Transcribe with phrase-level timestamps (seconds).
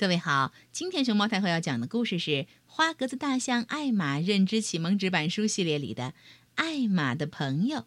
[0.00, 2.30] 各位好，今天熊猫太后要讲的故事是
[2.64, 6.04] 《花格子大象艾玛认知启蒙纸板书系列里的
[6.54, 7.80] 《艾玛的朋友》，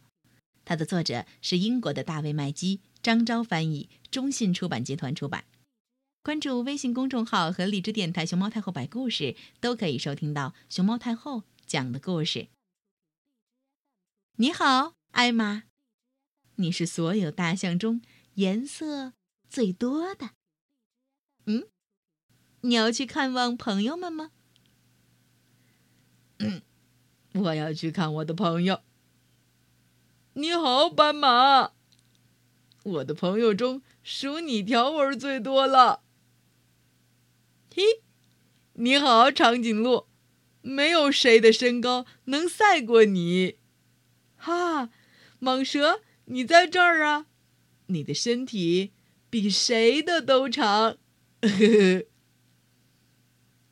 [0.64, 5.46] 它的作者是英国的大卫麦基，张昭翻译，中信出版集团出版。
[6.22, 12.50] 关注微信公众号和荔枝电台“熊猫太后摆故事”，都可以收听到熊猫太后讲的故事。
[14.36, 15.64] 你好，艾玛，
[16.58, 18.04] 你是所有大象中
[18.36, 19.14] 颜色
[19.50, 20.30] 最多的。
[21.46, 21.73] 嗯。
[22.66, 24.32] 你要去看望朋友们吗？
[26.40, 26.62] 嗯，
[27.34, 28.80] 我要去看我的朋友。
[30.36, 31.74] 你好，斑马。
[32.84, 36.04] 我的朋友中数你条纹最多了。
[37.76, 37.84] 嘿，
[38.74, 40.08] 你好，长颈鹿。
[40.62, 43.58] 没有谁的身高能赛过你。
[44.38, 44.90] 哈，
[45.42, 47.26] 蟒蛇，你在这儿啊？
[47.88, 48.94] 你的身体
[49.30, 50.98] 比谁的都长。
[51.42, 52.06] 呵呵。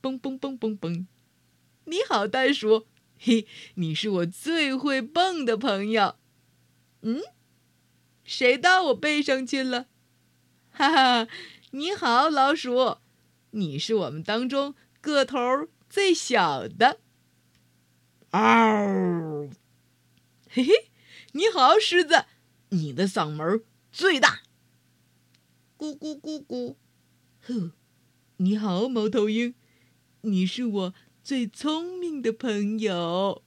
[0.02, 1.06] 蹦蹦蹦蹦蹦！
[1.86, 2.88] 你好，袋鼠，
[3.20, 6.16] 嘿，你是我最会蹦的朋友。
[7.02, 7.22] 嗯，
[8.24, 9.86] 谁到我背上去了？
[10.72, 11.28] 哈哈，
[11.70, 12.98] 你好，老鼠，
[13.52, 15.38] 你是我们当中个头
[15.88, 17.00] 最小的。
[18.32, 19.50] 嗷！
[20.50, 20.72] 嘿嘿，
[21.34, 22.26] 你好，狮子，
[22.70, 24.42] 你的嗓门最大。
[25.78, 26.76] 咕咕咕咕！
[27.42, 27.72] 呵，
[28.38, 29.54] 你好，猫头鹰。
[30.22, 33.44] 你是我最聪明的朋友。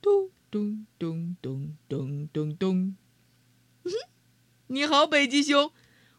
[0.00, 2.96] 咚咚咚咚咚咚咚。
[4.68, 5.72] 你好，北极熊，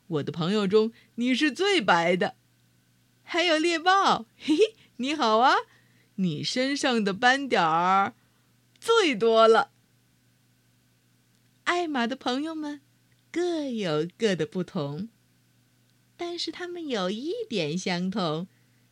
[0.08, 2.36] 我的朋友中你是最白的。
[3.24, 5.56] 还有猎豹，嘿嘿，你好啊，
[6.16, 8.14] 你身上的斑点儿
[8.80, 9.72] 最多了。
[11.64, 12.82] 艾玛的朋友们
[13.32, 15.10] 各有各的不同。
[16.18, 18.48] 但是他们有一点相同，